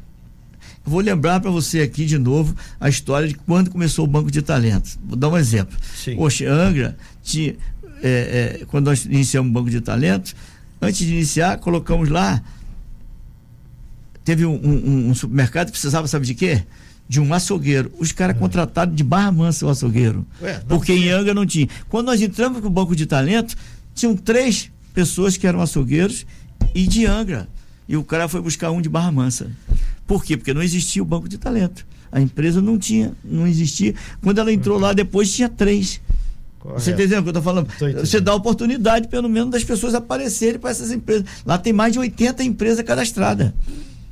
[0.86, 4.42] Vou lembrar para você aqui de novo a história de quando começou o Banco de
[4.42, 5.00] Talentos.
[5.04, 5.78] Vou dar um exemplo.
[5.96, 6.16] Sim.
[6.16, 7.56] Poxa, Angra, tinha,
[8.02, 10.36] é, é, quando nós iniciamos o Banco de Talentos,
[10.82, 12.44] antes de iniciar, colocamos lá.
[14.26, 16.64] Teve um, um, um supermercado que precisava, sabe de quê?
[17.08, 17.92] de um açougueiro.
[18.00, 18.40] Os caras é.
[18.40, 20.26] contrataram de Barra Mansa o açougueiro.
[20.42, 21.08] Ué, porque tinha.
[21.08, 21.68] em Anga não tinha.
[21.90, 23.56] Quando nós entramos no banco de talento,
[23.94, 26.26] tinham três pessoas que eram açougueiros
[26.74, 27.48] e de Angra.
[27.88, 29.52] E o cara foi buscar um de Barra Mansa.
[30.08, 30.38] Por quê?
[30.38, 31.86] Porque não existia o banco de talento.
[32.12, 33.96] A empresa não tinha, não existia.
[34.22, 36.00] Quando ela entrou lá depois tinha três.
[36.60, 36.82] Correto.
[36.82, 37.68] Você entendeu o que eu estou falando?
[38.00, 41.26] Você dá oportunidade, pelo menos, das pessoas aparecerem para essas empresas.
[41.46, 43.52] Lá tem mais de 80 empresas cadastradas.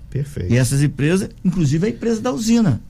[0.09, 0.51] Perfeito.
[0.51, 2.81] E essas empresas, inclusive a empresa da usina,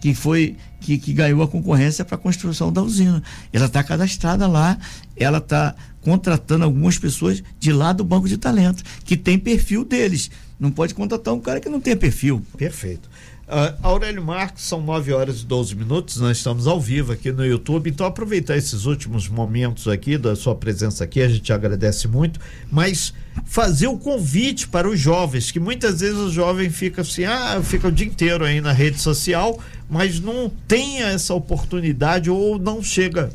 [0.00, 3.22] que foi que, que ganhou a concorrência para a construção da usina.
[3.52, 4.76] Ela está cadastrada lá,
[5.16, 5.74] ela está
[6.08, 10.30] contratando algumas pessoas de lá do banco de talento, que tem perfil deles.
[10.58, 12.42] Não pode contratar um cara que não tem perfil.
[12.56, 13.10] Perfeito.
[13.46, 17.44] Uh, Aurélio Marques, são 9 horas e 12 minutos, nós estamos ao vivo aqui no
[17.44, 22.38] YouTube, então aproveitar esses últimos momentos aqui da sua presença aqui, a gente agradece muito,
[22.70, 23.14] mas
[23.46, 27.88] fazer o convite para os jovens, que muitas vezes o jovem fica assim, ah, fica
[27.88, 33.30] o dia inteiro aí na rede social, mas não tenha essa oportunidade ou não chega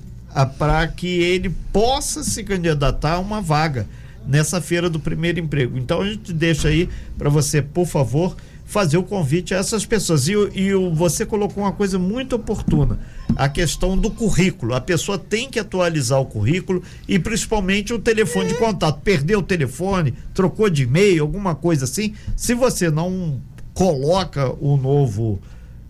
[0.60, 3.88] para que ele possa se candidatar a uma vaga
[4.26, 5.78] nessa feira do primeiro emprego.
[5.78, 10.28] Então a gente deixa aí para você, por favor, fazer o convite a essas pessoas.
[10.28, 13.00] E, e você colocou uma coisa muito oportuna:
[13.36, 14.74] a questão do currículo.
[14.74, 19.02] A pessoa tem que atualizar o currículo e principalmente o telefone de contato.
[19.02, 22.14] Perdeu o telefone, trocou de e-mail, alguma coisa assim.
[22.36, 23.40] Se você não
[23.74, 25.42] coloca o novo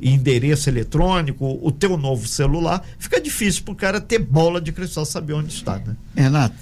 [0.09, 5.05] endereço eletrônico, o teu novo celular, fica difícil para o cara ter bola de cristal
[5.05, 5.95] saber onde está, né?
[6.15, 6.55] Renato,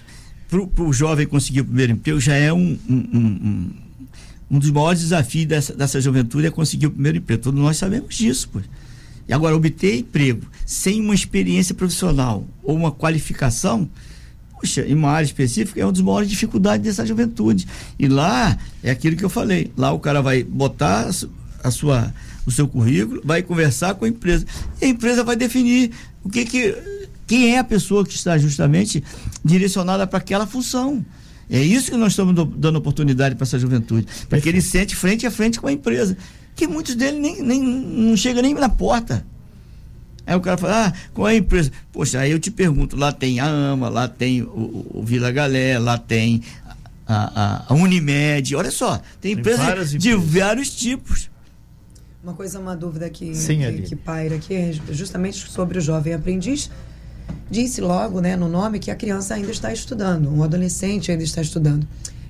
[0.50, 3.72] para o jovem conseguir o primeiro emprego já é um, um, um,
[4.52, 7.42] um dos maiores desafios dessa, dessa juventude é conseguir o primeiro emprego.
[7.42, 8.60] Todos nós sabemos disso, pô.
[9.28, 13.90] E agora, obter emprego sem uma experiência profissional ou uma qualificação,
[14.60, 17.66] puxa, em uma área específica, é uma das maiores dificuldades dessa juventude.
[17.98, 21.10] E lá, é aquilo que eu falei, lá o cara vai botar
[21.64, 22.14] a sua,
[22.46, 24.46] o seu currículo, vai conversar com a empresa.
[24.82, 25.92] E a empresa vai definir
[26.24, 26.76] o que que
[27.28, 29.04] quem é a pessoa que está justamente
[29.44, 31.06] direcionada para aquela função.
[31.50, 35.26] É isso que nós estamos dando oportunidade para essa juventude, para que ele sente frente
[35.28, 36.18] a frente com a empresa,
[36.56, 39.26] que muitos deles nem, nem não chegam nem na porta.
[40.26, 41.72] Aí o cara fala, ah, qual é a empresa?
[41.92, 45.80] Poxa, aí eu te pergunto, lá tem a AMA, lá tem o, o Vila Galé,
[45.80, 46.42] lá tem
[47.08, 51.31] a, a, a, Unimed, olha só, tem empresas de vários tipos.
[52.24, 56.14] Uma coisa, uma dúvida que, Sim, que, que paira aqui é justamente sobre o jovem
[56.14, 56.70] aprendiz
[57.50, 61.42] disse logo né, no nome que a criança ainda está estudando, um adolescente ainda está
[61.42, 61.86] estudando.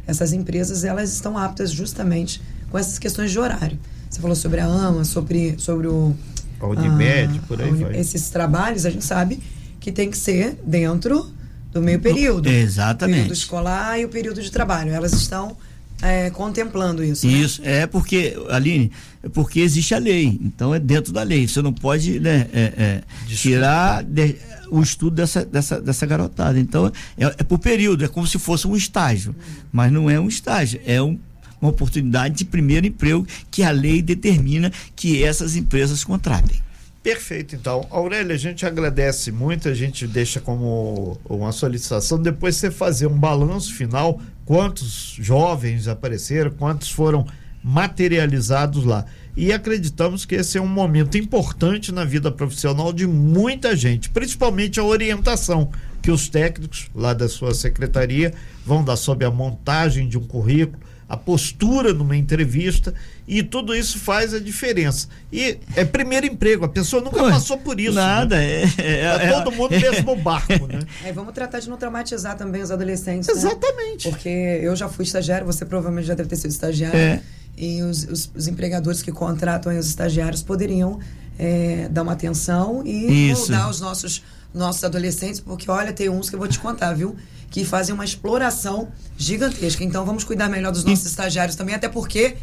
[0.07, 3.77] Essas empresas elas estão aptas justamente com essas questões de horário.
[4.09, 6.15] Você falou sobre a AMA, sobre, sobre o.
[6.59, 7.97] A Unimed, a, por aí vai.
[7.97, 9.41] Esses trabalhos a gente sabe
[9.79, 11.31] que tem que ser dentro
[11.71, 12.49] do meio período.
[12.49, 13.13] Exatamente.
[13.13, 14.91] O período escolar e o período de trabalho.
[14.91, 15.55] Elas estão
[16.01, 17.27] é, contemplando isso.
[17.27, 17.33] Né?
[17.33, 18.91] Isso, é porque, Aline,
[19.23, 20.39] é porque existe a lei.
[20.41, 21.47] Então é dentro da lei.
[21.47, 24.03] Você não pode né, é, é, tirar.
[24.03, 24.35] De,
[24.71, 26.57] o estudo dessa, dessa, dessa garotada.
[26.57, 26.87] Então,
[27.17, 29.35] é, é por período, é como se fosse um estágio.
[29.71, 31.19] Mas não é um estágio, é um,
[31.61, 36.57] uma oportunidade de primeiro emprego que a lei determina que essas empresas contratem.
[37.03, 37.87] Perfeito, então.
[37.89, 43.17] Aurélia, a gente agradece muito, a gente deixa como uma solicitação depois você fazer um
[43.17, 47.25] balanço final, quantos jovens apareceram, quantos foram
[47.63, 49.05] materializados lá.
[49.35, 54.79] E acreditamos que esse é um momento importante na vida profissional de muita gente, principalmente
[54.79, 58.33] a orientação que os técnicos lá da sua secretaria
[58.65, 60.79] vão dar sobre a montagem de um currículo,
[61.11, 62.93] a postura numa entrevista
[63.27, 65.09] e tudo isso faz a diferença.
[65.29, 67.95] E é primeiro emprego, a pessoa nunca passou por isso.
[67.95, 68.63] Nada, né?
[68.63, 70.79] é, é, é, é, todo mundo no mesmo barco, né?
[71.03, 73.27] É, vamos tratar de não traumatizar também os adolescentes.
[73.27, 73.33] Né?
[73.33, 74.07] Exatamente.
[74.07, 74.11] Né?
[74.11, 76.97] Porque eu já fui estagiário, você provavelmente já deve ter sido estagiário.
[76.97, 77.21] É.
[77.57, 80.97] E os, os, os empregadores que contratam os estagiários poderiam
[81.37, 83.41] é, dar uma atenção e isso.
[83.41, 87.15] moldar os nossos, nossos adolescentes, porque olha, tem uns que eu vou te contar, viu?
[87.51, 89.83] que fazem uma exploração gigantesca.
[89.83, 92.37] Então vamos cuidar melhor dos nossos estagiários também, até porque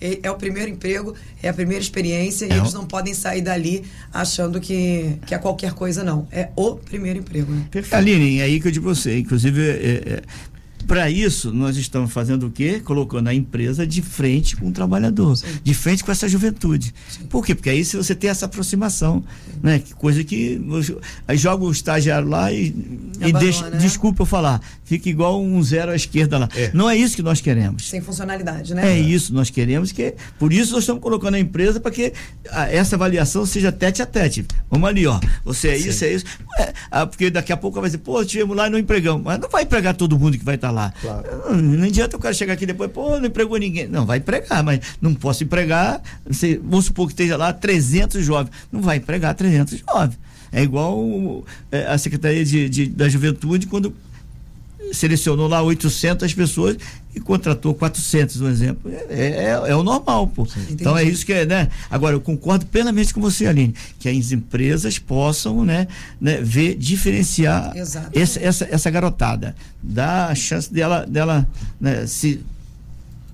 [0.00, 3.84] é o primeiro emprego, é a primeira experiência e é eles não podem sair dali
[4.12, 6.28] achando que, que é qualquer coisa, não.
[6.30, 7.52] É o primeiro emprego.
[7.52, 7.66] Né?
[7.90, 10.22] Aline, é aí que eu digo você, inclusive, é, é,
[10.88, 12.80] para isso, nós estamos fazendo o quê?
[12.82, 15.46] Colocando a empresa de frente com o trabalhador, Sim.
[15.62, 16.94] de frente com essa juventude.
[17.10, 17.26] Sim.
[17.26, 17.54] Por quê?
[17.54, 19.60] Porque aí se você tem essa aproximação, Sim.
[19.62, 19.82] né?
[19.96, 20.58] Coisa que
[21.28, 22.74] aí joga o estagiário lá e,
[23.20, 23.76] e deixa, né?
[23.76, 26.48] desculpa eu falar, fica igual um zero à esquerda lá.
[26.56, 26.70] É.
[26.72, 27.86] Não é isso que nós queremos.
[27.86, 28.94] Sem funcionalidade, né?
[28.94, 32.14] É isso, nós queremos que por isso nós estamos colocando a empresa para que
[32.50, 34.46] a, essa avaliação seja tete a tete.
[34.70, 35.20] Vamos ali, ó.
[35.44, 36.24] Você é isso, é isso.
[36.58, 39.22] É, ah, porque daqui a pouco vai dizer, pô, tivemos lá e não empregamos.
[39.22, 41.62] Mas não vai empregar todo mundo que vai estar tá lá Claro.
[41.62, 43.88] Não, adianta o cara chegar aqui depois, pô, não empregou ninguém.
[43.88, 46.00] Não, vai empregar, mas não posso empregar.
[46.26, 48.52] Você, vamos supor que esteja lá 300 jovens.
[48.70, 50.18] Não vai empregar 300 jovens.
[50.50, 53.94] É igual é, a Secretaria de, de, da Juventude, quando
[54.92, 56.76] selecionou lá 800 pessoas
[57.14, 58.90] e contratou 400, um exemplo.
[59.08, 60.46] É, é, é o normal, pô.
[60.46, 61.68] Sim, então é isso que é, né?
[61.90, 65.88] Agora, eu concordo plenamente com você, Aline, que as empresas possam, né,
[66.20, 71.46] né ver, diferenciar essa, essa, essa garotada, dar a chance dela, dela
[71.80, 72.40] né, se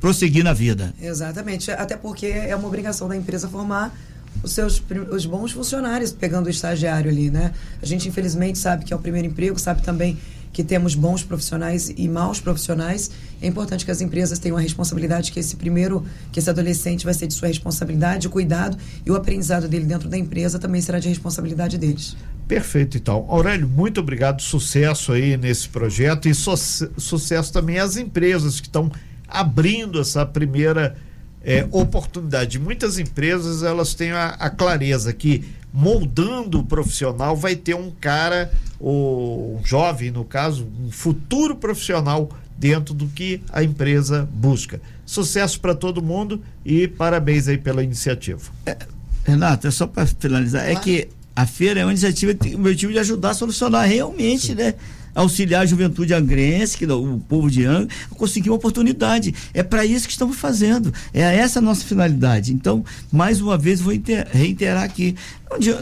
[0.01, 0.95] prosseguir na vida.
[1.01, 1.71] Exatamente.
[1.71, 3.95] Até porque é uma obrigação da empresa formar
[4.43, 7.53] os seus os bons funcionários pegando o estagiário ali, né?
[7.81, 10.19] A gente infelizmente sabe que é o primeiro emprego, sabe também
[10.55, 13.11] que temos bons profissionais e maus profissionais,
[13.43, 17.13] é importante que as empresas tenham a responsabilidade que esse primeiro, que esse adolescente vai
[17.13, 21.01] ser de sua responsabilidade, o cuidado e o aprendizado dele dentro da empresa também será
[21.01, 22.17] de responsabilidade deles.
[22.47, 23.27] Perfeito, então.
[23.29, 26.55] Aurélio, muito obrigado, sucesso aí nesse projeto e su
[26.97, 28.93] sucesso também às empresas que estão
[29.27, 30.95] abrindo essa primeira
[31.43, 32.61] é, oportunidade.
[32.61, 38.53] Muitas empresas elas têm a, a clareza que moldando o profissional vai ter um cara
[38.81, 44.81] o jovem, no caso, um futuro profissional dentro do que a empresa busca.
[45.05, 48.41] Sucesso para todo mundo e parabéns aí pela iniciativa.
[48.65, 48.77] É,
[49.25, 52.99] Renato, é só para finalizar, é que a feira é uma iniciativa, o objetivo de
[53.01, 54.55] ajudar a solucionar realmente, Sim.
[54.55, 54.75] né?
[55.15, 59.35] Auxiliar a juventude angrense, que o povo de Angra, a conseguir uma oportunidade.
[59.53, 60.93] É para isso que estamos fazendo.
[61.13, 62.53] É essa a nossa finalidade.
[62.53, 63.95] Então, mais uma vez, vou
[64.33, 65.15] reiterar aqui.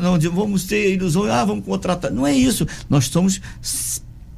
[0.00, 2.10] Não, vamos ter a ilusão, ah, vamos contratar.
[2.10, 2.66] Não é isso.
[2.88, 3.40] Nós somos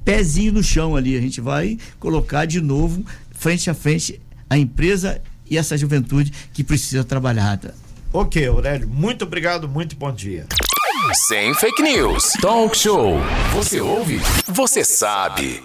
[0.05, 1.17] pezinho no chão ali.
[1.17, 6.63] A gente vai colocar de novo, frente a frente, a empresa e essa juventude que
[6.63, 7.61] precisa trabalhar.
[8.17, 10.47] Ok, Aurélio, muito obrigado, muito bom dia.
[11.27, 12.35] Sem fake news.
[12.41, 13.17] Talk show.
[13.53, 14.21] Você ouve?
[14.47, 15.61] Você sabe.